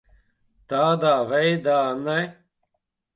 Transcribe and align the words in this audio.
Tādā 0.71 1.11
veidā 1.31 1.75
ne. 2.07 2.17